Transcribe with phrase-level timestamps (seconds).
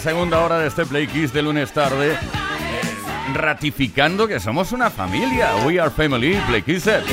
[0.00, 2.18] Segunda hora de este Play Kiss de lunes tarde, eh,
[3.34, 5.54] ratificando que somos una familia.
[5.66, 7.04] We are family, Play Kisser.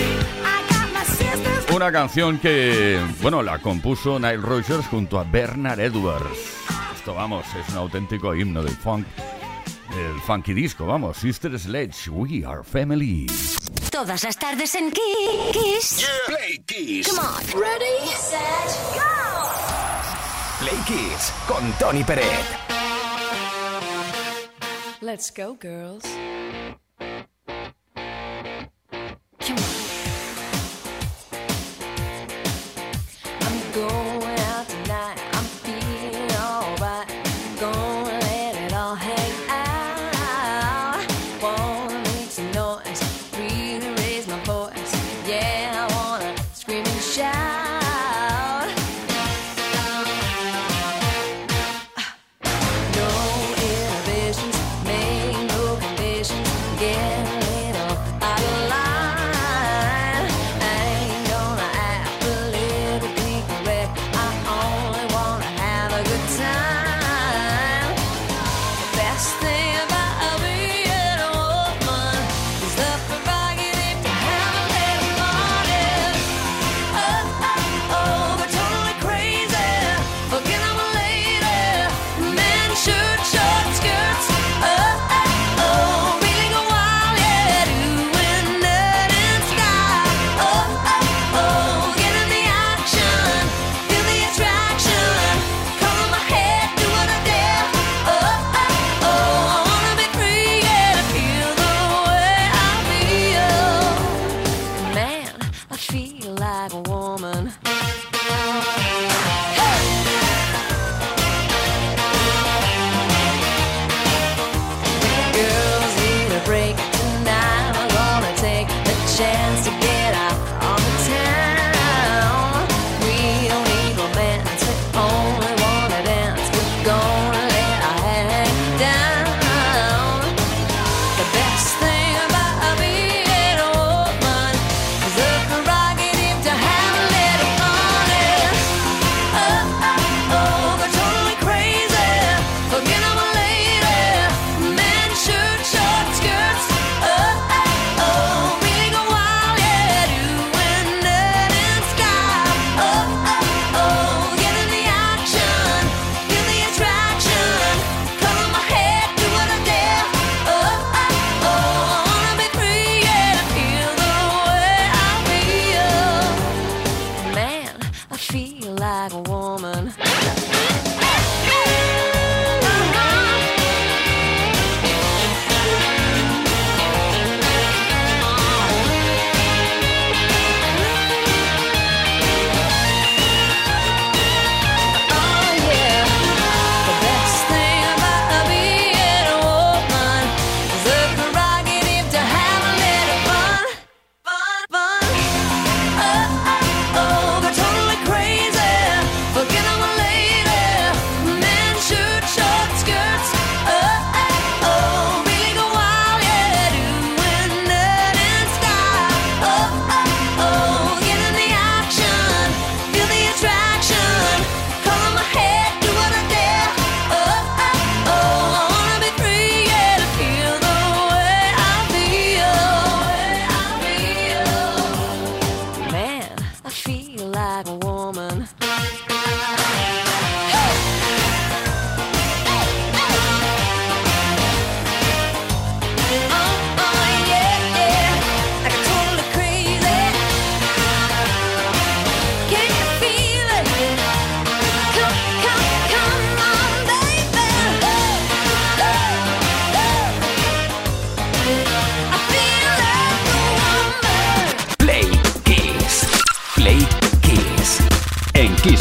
[1.75, 6.37] Una canción que, bueno, la compuso Nile Rogers junto a Bernard Edwards.
[6.95, 9.05] Esto, vamos, es un auténtico himno del funk,
[9.93, 11.17] del funky disco, vamos.
[11.17, 13.27] Sister Sledge, We are family.
[13.91, 16.07] Todas las tardes en Kiss.
[16.25, 17.09] Play Kiss.
[17.09, 17.61] Come on.
[17.61, 18.39] Ready, set,
[18.93, 19.47] go.
[20.59, 22.66] Play Kids con Tony Peret.
[24.99, 26.03] Let's go, girls.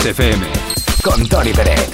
[0.06, 0.46] FM.
[1.02, 1.90] Con Tony Peret.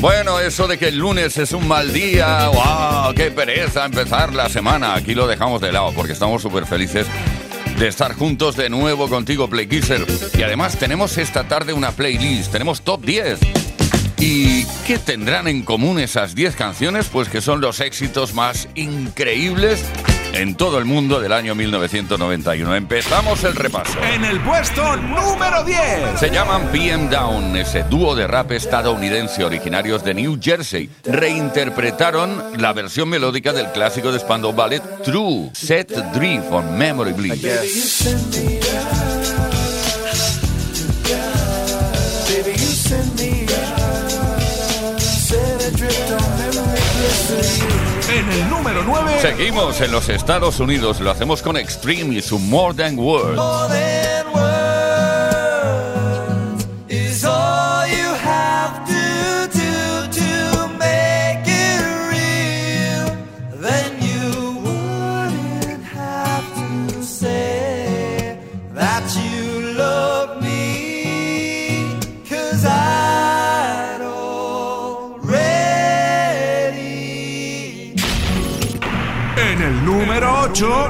[0.00, 3.14] Bueno, eso de que el lunes es un mal día, ¡wow!
[3.14, 4.94] ¡Qué pereza empezar la semana!
[4.94, 7.06] Aquí lo dejamos de lado porque estamos súper felices
[7.78, 10.06] de estar juntos de nuevo contigo, Playkisser.
[10.38, 13.38] Y además tenemos esta tarde una playlist, tenemos top 10.
[14.18, 17.08] ¿Y qué tendrán en común esas 10 canciones?
[17.12, 19.84] Pues que son los éxitos más increíbles
[20.36, 22.74] en todo el mundo del año 1991.
[22.76, 23.98] Empezamos el repaso.
[24.02, 26.20] En el puesto número 10.
[26.20, 30.90] Se llaman PM Down, ese dúo de rap estadounidense originarios de New Jersey.
[31.04, 37.40] Reinterpretaron la versión melódica del clásico de Spandau Ballet True, Set Drift on Memory Bleed.
[47.28, 49.18] En el número 9.
[49.20, 54.15] Seguimos en los Estados Unidos, lo hacemos con Extreme y su More Than Words.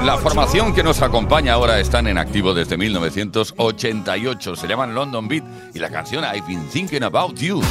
[0.07, 4.55] La formación que nos acompaña ahora están en activo desde 1988.
[4.55, 5.43] Se llaman London Beat
[5.75, 7.61] y la canción I've Been Thinking About You.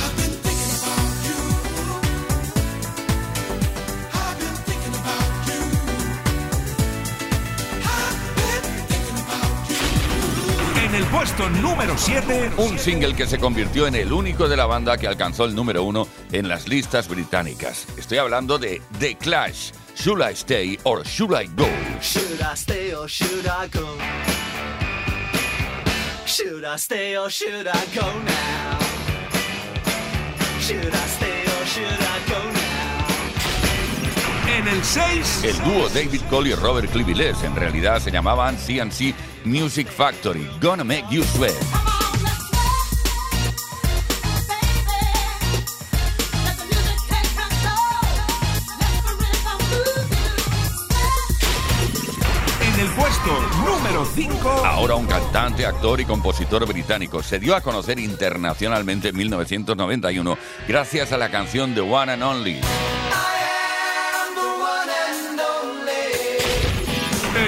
[10.85, 12.50] En el puesto número 7.
[12.59, 15.85] Un single que se convirtió en el único de la banda que alcanzó el número
[15.85, 17.87] uno en las listas británicas.
[17.97, 19.71] Estoy hablando de The Clash.
[19.96, 21.66] Should I Stay or Should I Go?
[22.00, 23.96] Should I stay or should I go?
[26.26, 28.78] Should I stay or should I go now?
[30.60, 32.66] Should I stay or should I go now?
[34.58, 35.44] En el 6.
[35.44, 40.46] El dúo David Cole y Robert Clivillés en realidad se llamaban CNC Music Factory.
[40.60, 41.86] Gonna Make You Sweat.
[53.26, 54.49] Puesto número 5.
[54.64, 57.23] Ahora un cantante, actor y compositor británico.
[57.23, 62.61] Se dio a conocer internacionalmente en 1991 gracias a la canción The One and Only.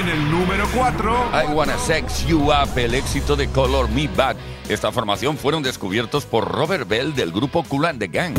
[0.00, 1.30] En el número 4.
[1.32, 4.36] I Wanna Sex You Up, el éxito de Color Me Back.
[4.68, 8.36] Esta formación fueron descubiertos por Robert Bell del grupo Cool and the Gang.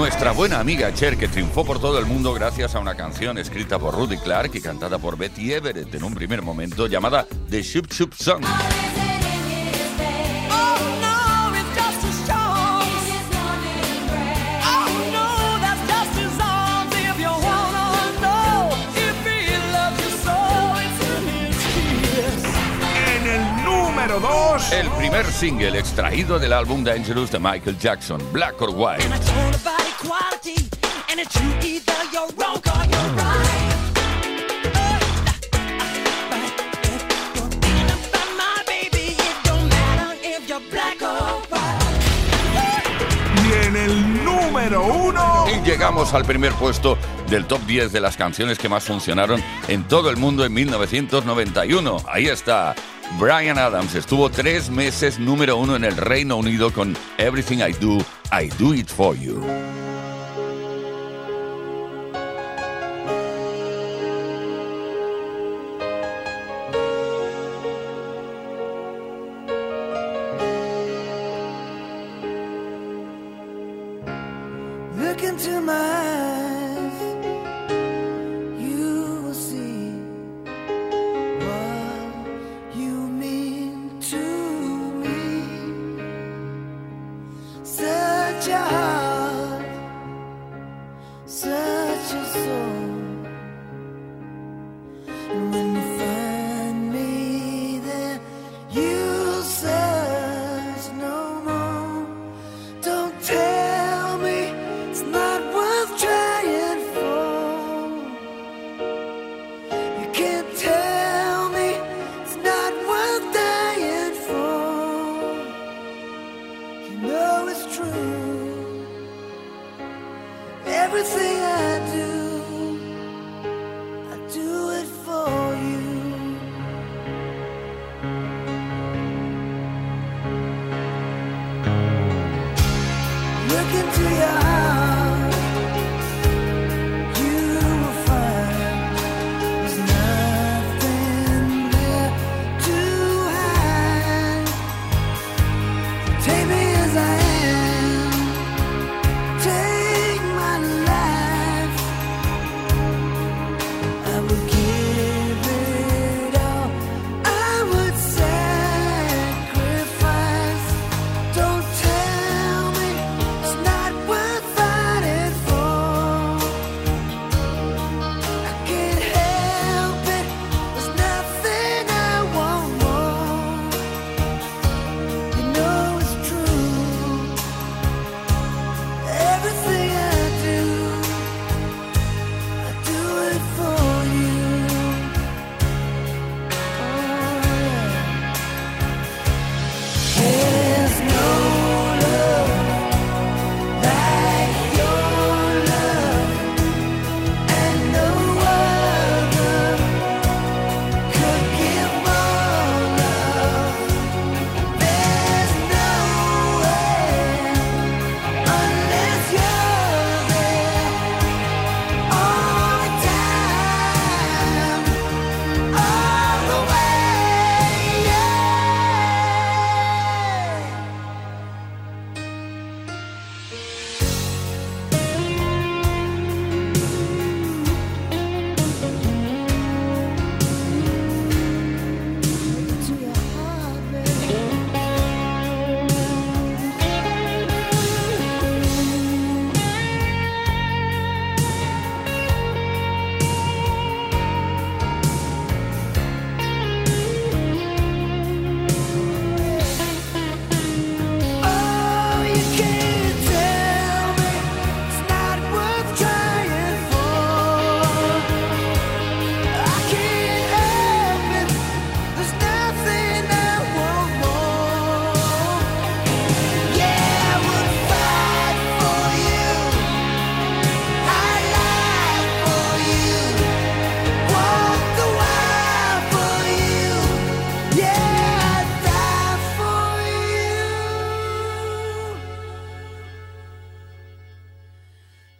[0.00, 3.78] Nuestra buena amiga Cher, que triunfó por todo el mundo gracias a una canción escrita
[3.78, 7.92] por Rudy Clark y cantada por Betty Everett en un primer momento, llamada The Shoop
[7.92, 8.42] Shoop Song.
[23.04, 24.72] En el número 2.
[24.72, 29.04] El primer single extraído del álbum Dangerous de Michael Jackson, Black or White.
[43.46, 45.46] Y en el número 1.
[45.56, 46.96] Y llegamos al primer puesto
[47.28, 51.98] del top 10 de las canciones que más funcionaron en todo el mundo en 1991.
[52.08, 52.74] Ahí está.
[53.18, 57.98] Brian Adams estuvo tres meses número uno en el Reino Unido con Everything I Do,
[58.32, 59.89] I Do It For You.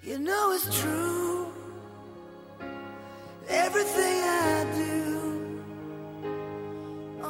[0.02, 1.52] You know it's true.
[3.48, 5.60] Everything I do.
[7.22, 7.28] Oh,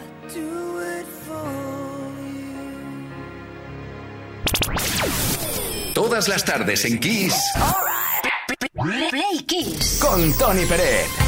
[0.00, 1.44] I do it for
[2.32, 2.64] you.
[5.94, 7.34] Todas las tardes en Kiss
[9.10, 9.98] Play Kiss.
[10.00, 11.23] con Tony Pérez.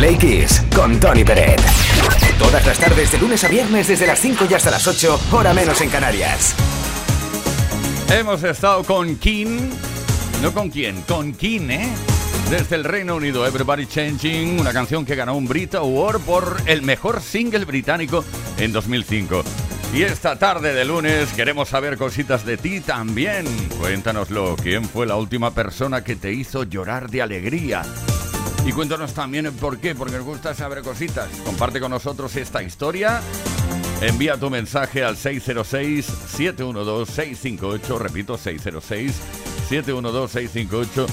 [0.00, 1.60] Play con Tony Pérez.
[2.38, 5.52] Todas las tardes de lunes a viernes desde las 5 y hasta las 8, hora
[5.52, 6.54] menos en Canarias.
[8.10, 9.58] Hemos estado con King,
[10.40, 11.88] no con quién, con King, ¿eh?
[12.48, 16.80] Desde el Reino Unido, Everybody Changing, una canción que ganó un Brit Award por el
[16.80, 18.24] mejor single británico
[18.56, 19.44] en 2005.
[19.92, 23.44] Y esta tarde de lunes queremos saber cositas de ti también.
[23.78, 27.82] Cuéntanoslo, ¿quién fue la última persona que te hizo llorar de alegría?
[28.64, 31.28] Y cuéntanos también el por qué, porque nos gusta saber cositas.
[31.44, 33.20] Comparte con nosotros esta historia.
[34.00, 41.06] Envía tu mensaje al 606-712-658, repito, 606-712-658,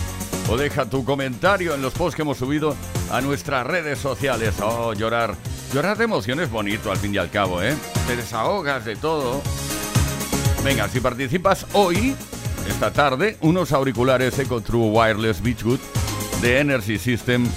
[0.49, 2.77] o deja tu comentario en los posts que hemos subido
[3.11, 4.53] a nuestras redes sociales.
[4.61, 5.35] Oh, llorar.
[5.73, 7.75] Llorar de emoción es bonito al fin y al cabo, ¿eh?
[8.07, 9.41] Te desahogas de todo.
[10.63, 12.15] Venga, si participas hoy,
[12.69, 15.79] esta tarde, unos auriculares Eco True Wireless Beachwood
[16.41, 17.47] de Energy System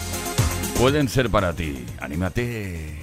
[0.79, 1.85] pueden ser para ti.
[2.01, 2.99] ¡Anímate!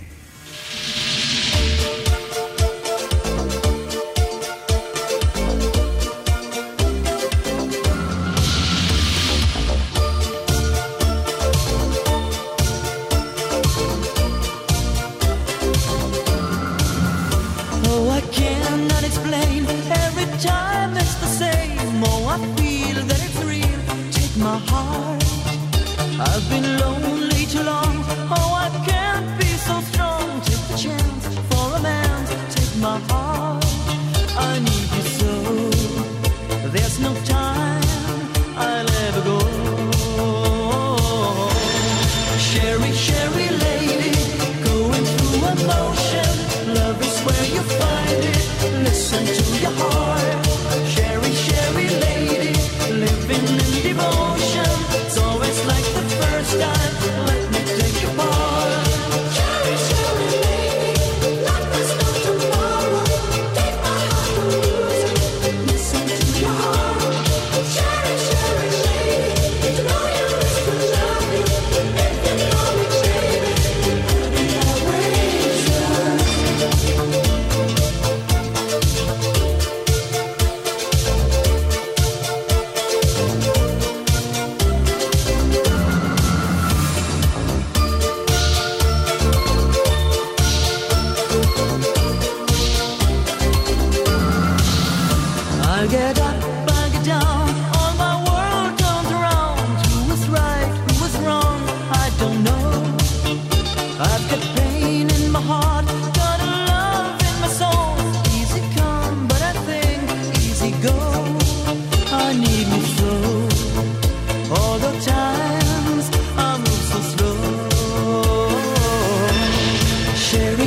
[17.89, 19.65] Oh, I cannot explain.
[19.91, 24.11] Every Time it's the same, oh I feel that it's real.
[24.11, 25.26] Take my heart.
[26.19, 28.03] I've been lonely too long.
[28.31, 28.56] Oh,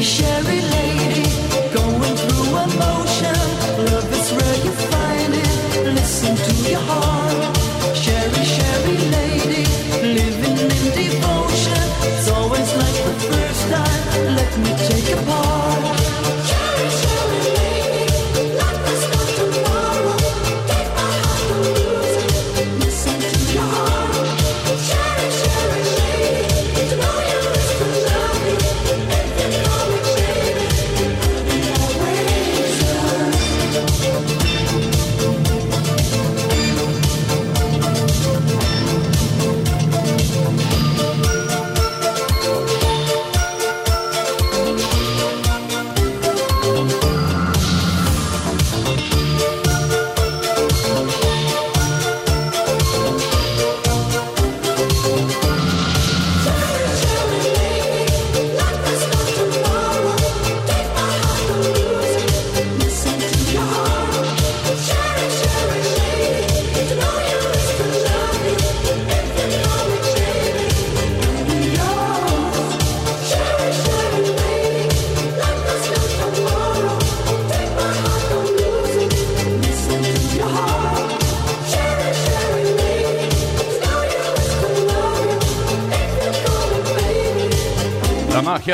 [0.03, 0.80] Sherry Lane.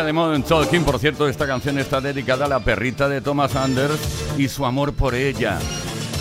[0.06, 3.98] de Modern Talking, por cierto, esta canción está dedicada a la perrita de Thomas Anders
[4.38, 5.58] y su amor por ella.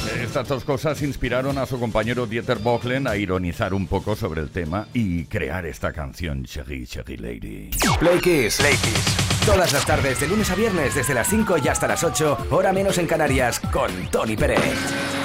[0.10, 4.42] Eh, estas dos cosas inspiraron a su compañero Dieter Bocklen a ironizar un poco sobre
[4.42, 7.70] el tema y crear esta canción, Cherry Cherry Lady.
[8.00, 9.46] Play Kiss, Play Kiss.
[9.46, 12.74] Todas las tardes, de lunes a viernes, desde las 5 y hasta las 8, hora
[12.74, 15.25] menos en Canarias, con Tony Pérez.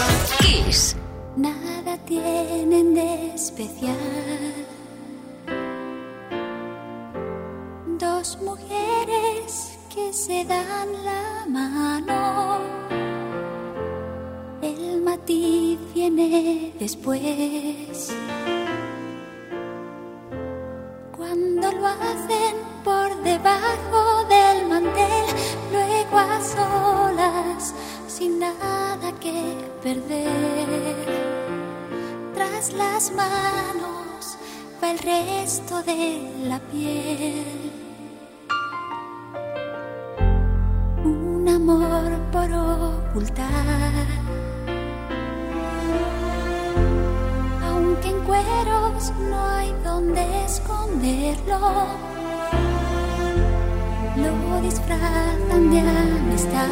[0.71, 0.95] Pues
[1.35, 3.97] nada tienen de especial.
[7.99, 12.59] Dos mujeres que se dan la mano.
[14.61, 18.13] El matiz viene después.
[21.17, 22.55] Cuando lo hacen
[22.85, 25.35] por debajo del mantel,
[25.73, 26.41] luego a
[28.21, 29.39] sin nada que
[29.81, 31.07] perder.
[32.35, 34.37] Tras las manos
[34.79, 36.01] va el resto de
[36.49, 37.71] la piel.
[41.03, 44.07] Un amor por ocultar.
[47.69, 51.57] Aunque en cueros no hay donde esconderlo
[54.23, 56.67] lo disfrazan de amistad.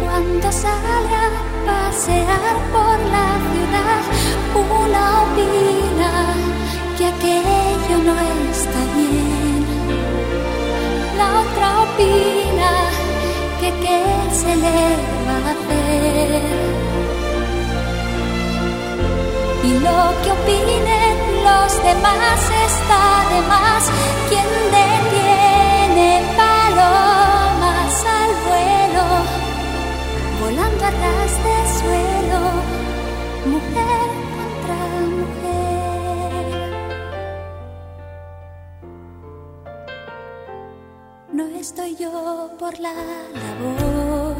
[0.00, 1.30] Cuando sale a
[1.68, 4.02] pasear por la ciudad,
[4.54, 6.12] una opina
[6.96, 8.14] que aquello no
[8.54, 9.64] está bien.
[11.18, 12.72] La otra opina
[13.60, 14.00] que qué
[14.40, 14.80] se le
[15.26, 16.70] va a hacer
[19.62, 22.50] y lo que opinen los demás
[22.90, 23.84] está de más.
[24.28, 29.06] ¿Quién detiene palomas al vuelo,
[30.40, 32.40] volando a ras de suelo,
[33.52, 34.78] mujer contra
[35.18, 36.48] mujer?
[41.32, 42.94] No estoy yo por la
[43.44, 44.36] labor.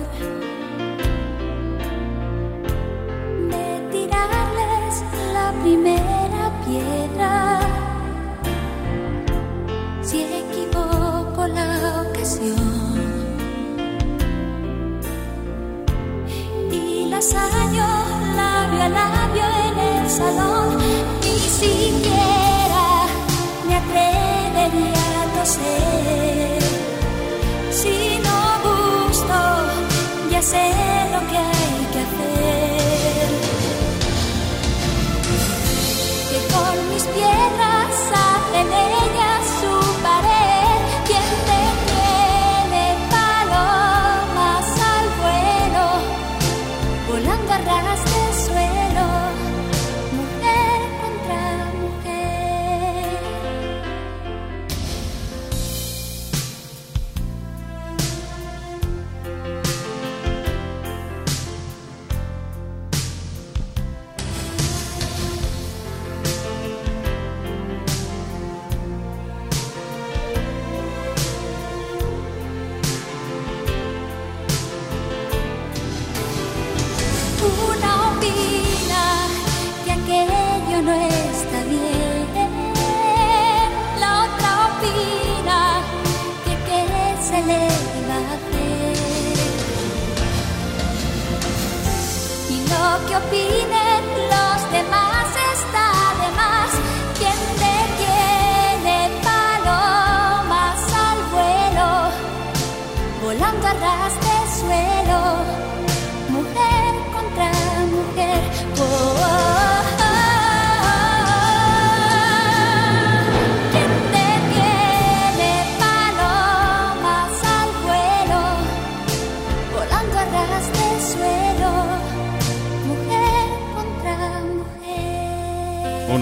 [3.50, 4.94] de Tirarles
[5.32, 7.89] la primera piedra.
[20.20, 23.06] ni siquiera
[23.66, 26.62] me atrevería a toser.
[27.72, 29.38] Si no gusto,
[30.30, 30.64] ya sé
[31.12, 33.28] lo que hay que hacer.
[36.28, 38.89] Que con mis piernas a tener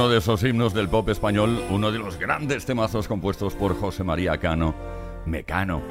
[0.08, 4.38] de esos himnos del pop español, uno de los grandes temazos compuestos por José María
[4.38, 4.74] Cano,
[5.26, 5.82] Mecano.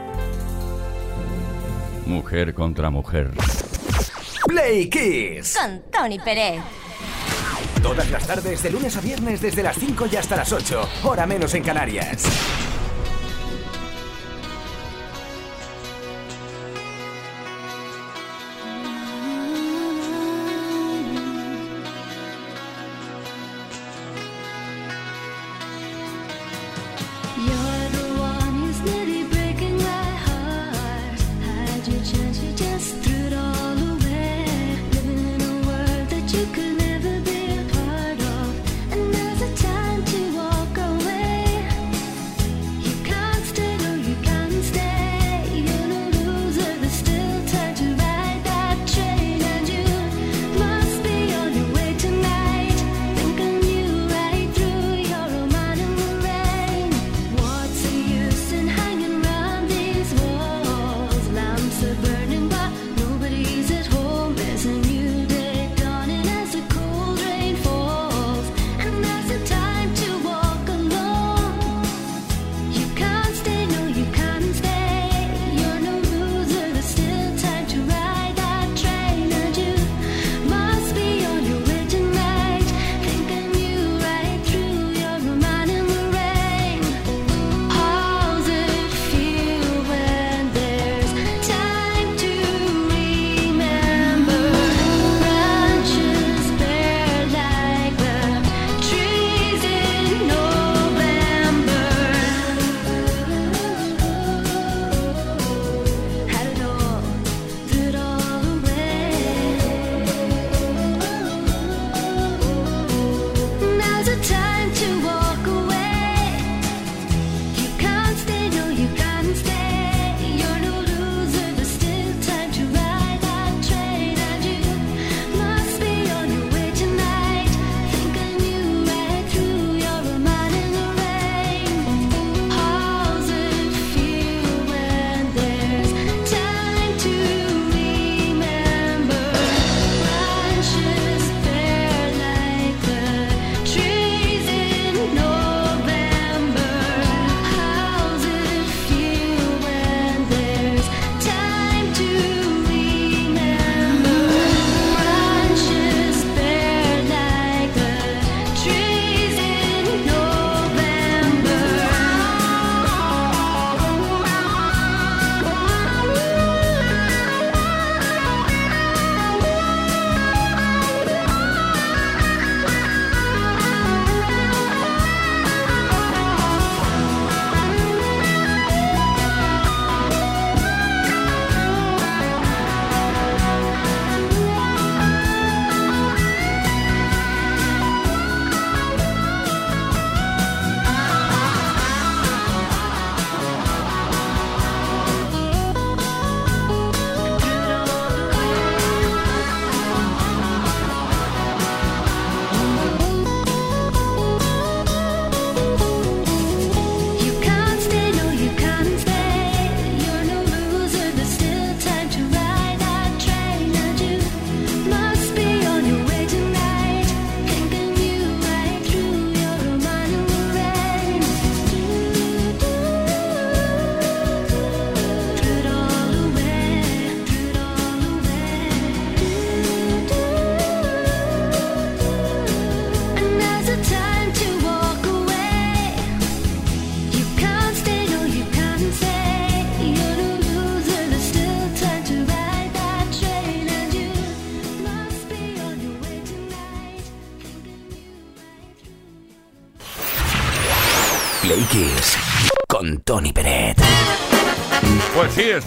[2.06, 3.32] Mujer contra mujer.
[4.48, 5.58] Play Kiss.
[5.58, 6.62] Con Tony Pérez.
[7.82, 11.26] Todas las tardes, de lunes a viernes, desde las 5 y hasta las 8, hora
[11.26, 12.26] menos en Canarias.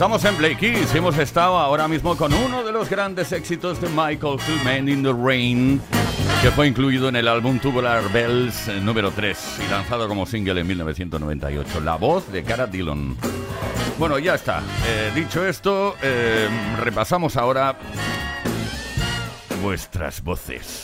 [0.00, 0.94] Estamos en Play Kiss.
[0.94, 5.12] Hemos estado ahora mismo con uno de los grandes éxitos de Michael Philman in the
[5.12, 5.78] Rain,
[6.40, 10.58] que fue incluido en el álbum Tubular Bells eh, número 3 y lanzado como single
[10.58, 11.80] en 1998.
[11.82, 13.14] La voz de Cara Dillon.
[13.98, 14.62] Bueno, ya está.
[14.86, 16.48] Eh, dicho esto, eh,
[16.78, 17.76] repasamos ahora
[19.62, 20.80] vuestras voces.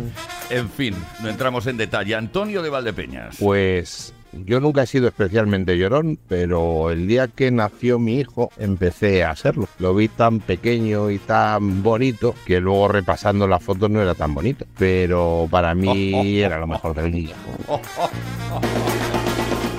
[0.50, 2.16] En fin, no entramos en detalle.
[2.16, 3.38] Antonio de Valdepeñas.
[3.40, 9.24] Pues yo nunca he sido especialmente llorón, pero el día que nació mi hijo empecé
[9.24, 9.68] a serlo.
[9.80, 14.34] Lo vi tan pequeño y tan bonito que luego repasando las fotos no era tan
[14.34, 14.66] bonito.
[14.78, 17.36] Pero para mí era lo mejor del día.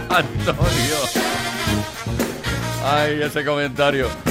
[0.09, 0.97] Antonio.
[2.85, 4.30] Ay, ese comentario.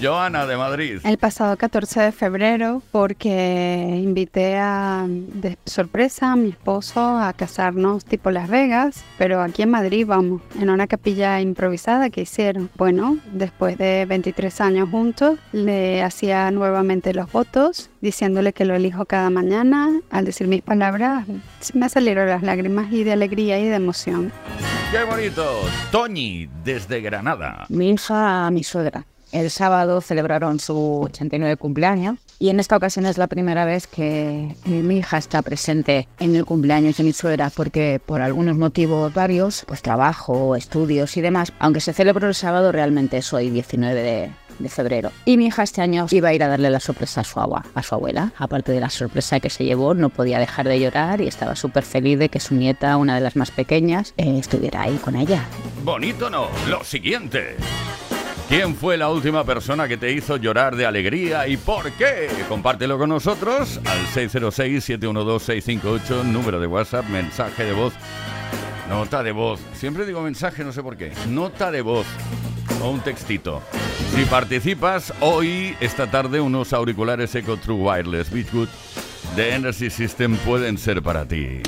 [0.00, 1.00] Joana de Madrid.
[1.04, 8.04] El pasado 14 de febrero porque invité a de sorpresa a mi esposo a casarnos
[8.04, 12.68] tipo Las Vegas, pero aquí en Madrid vamos, en una capilla improvisada que hicieron.
[12.76, 19.06] Bueno, después de 23 años juntos, le hacía nuevamente los votos diciéndole que lo elijo
[19.06, 20.00] cada mañana.
[20.10, 21.26] Al decir mis palabras,
[21.72, 24.30] me salieron las lágrimas y de alegría y de emoción.
[24.92, 25.62] ¡Qué bonito!
[25.90, 27.64] Toñi, desde Granada.
[27.70, 29.04] Mi hija, mi suegra.
[29.32, 34.54] El sábado celebraron su 89 cumpleaños y en esta ocasión es la primera vez que
[34.64, 39.64] mi hija está presente en el cumpleaños de mi suegra porque por algunos motivos varios,
[39.66, 44.30] pues trabajo, estudios y demás, aunque se celebró el sábado realmente es hoy 19 de,
[44.58, 45.12] de febrero.
[45.24, 47.64] Y mi hija este año iba a ir a darle la sorpresa a su, agua,
[47.74, 48.32] a su abuela.
[48.38, 51.84] Aparte de la sorpresa que se llevó, no podía dejar de llorar y estaba súper
[51.84, 55.44] feliz de que su nieta, una de las más pequeñas, eh, estuviera ahí con ella.
[55.84, 57.56] Bonito no, lo siguiente.
[58.48, 62.28] ¿Quién fue la última persona que te hizo llorar de alegría y por qué?
[62.48, 67.92] Compártelo con nosotros al 606-712-658, número de WhatsApp, mensaje de voz,
[68.88, 69.58] nota de voz.
[69.74, 71.10] Siempre digo mensaje, no sé por qué.
[71.28, 72.06] Nota de voz
[72.80, 73.62] o un textito.
[74.14, 78.68] Si participas, hoy, esta tarde, unos auriculares Eco True Wireless Beachwood
[79.34, 81.62] de Energy System pueden ser para ti.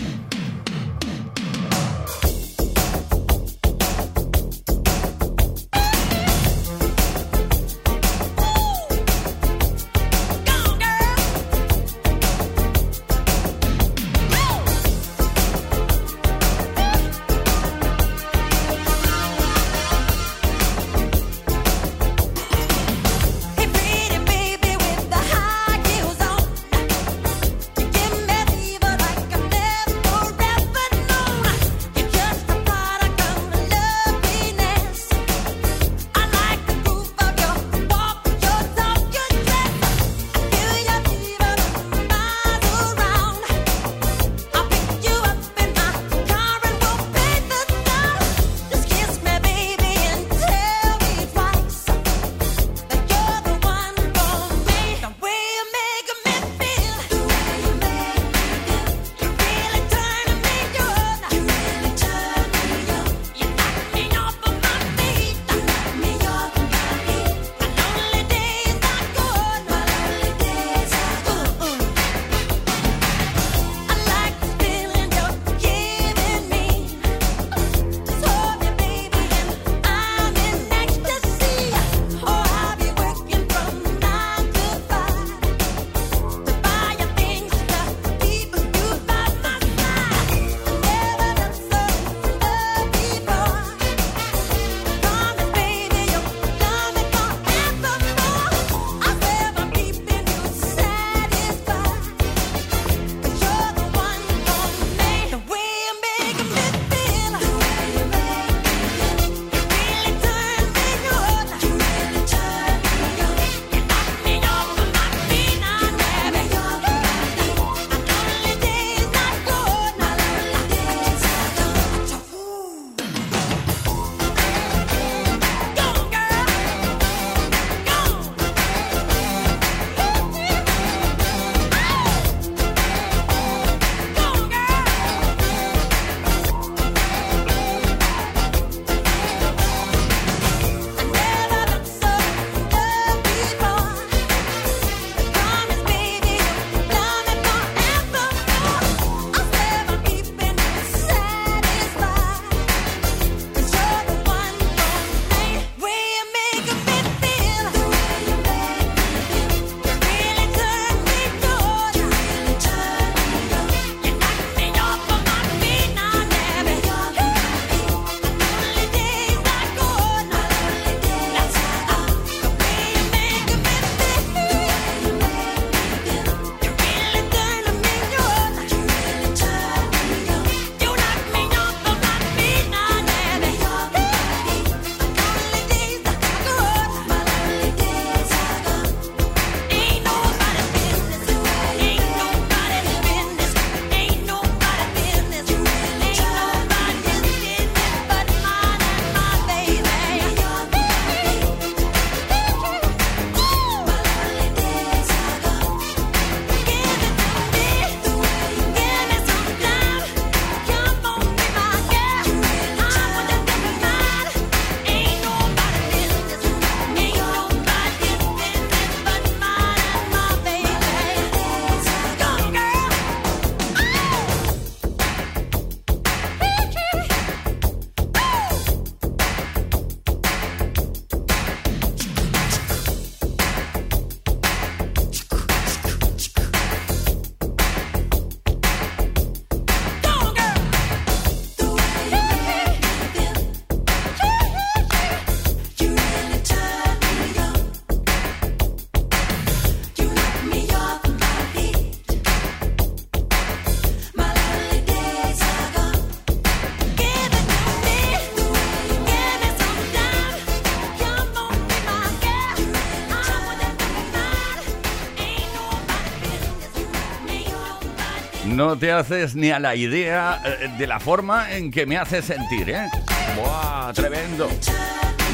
[268.58, 272.20] No te haces ni a la idea eh, de la forma en que me hace
[272.20, 272.88] sentir, ¿eh?
[273.36, 274.48] ¡Buah, tremendo!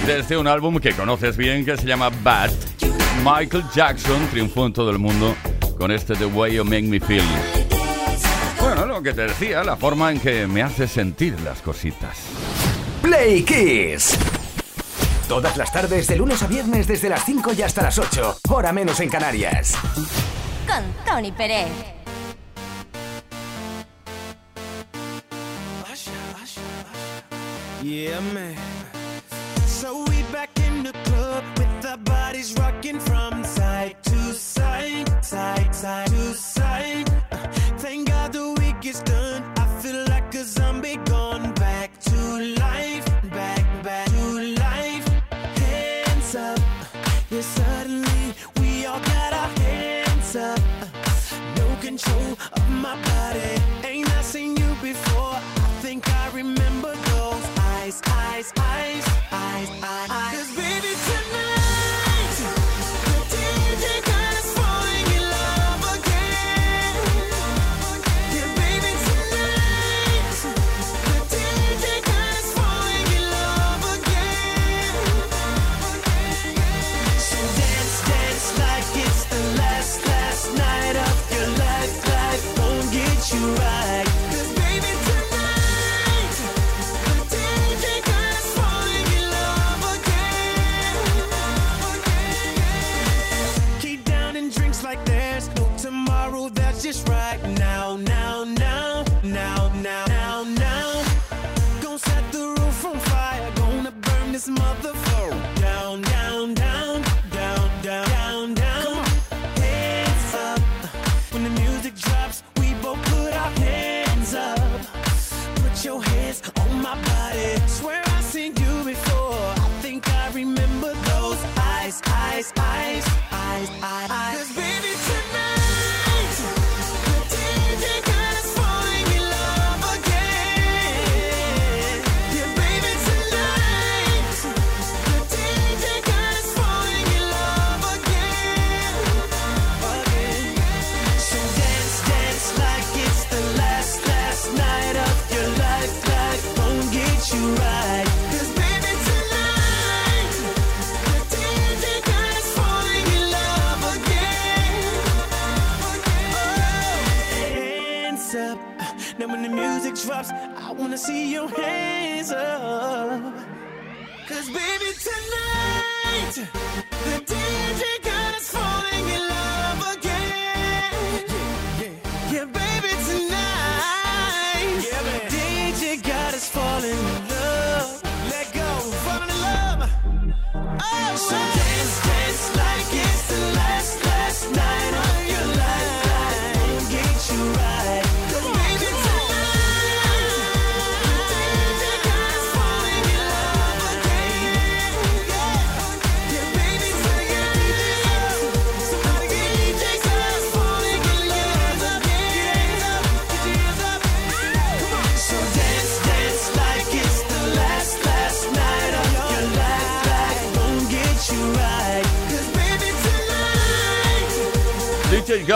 [0.07, 2.51] Desde un álbum que conoces bien que se llama Bad,
[3.25, 5.35] Michael Jackson triunfó en todo el mundo
[5.79, 7.25] con este The Way You Make Me Feel.
[8.61, 12.19] Bueno, lo que te decía, la forma en que me hace sentir las cositas.
[13.01, 14.19] Play Kiss.
[15.27, 18.71] Todas las tardes, de lunes a viernes, desde las 5 y hasta las 8, hora
[18.75, 19.79] menos en Canarias.
[20.67, 22.04] Con Tony Pérez.
[27.85, 28.57] Yeah, man.
[29.67, 35.75] So we back in the club with our bodies rocking from side to side, side,
[35.75, 36.04] side.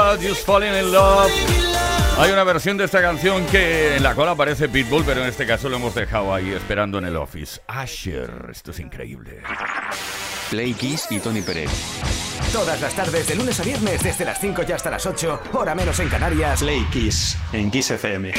[0.09, 1.31] About Just Falling in Love.
[2.17, 5.47] Hay una versión de esta canción que en la cual aparece Pitbull, pero en este
[5.47, 7.61] caso lo hemos dejado ahí esperando en el office.
[7.67, 9.43] Asher, esto es increíble.
[10.49, 11.71] Play Kiss y Tony Pérez.
[12.55, 15.75] Todas las tardes, de lunes a viernes, desde las 5 y hasta las 8, hora
[15.75, 16.61] menos en Canarias.
[16.61, 18.33] Play Kiss en Kiss FM.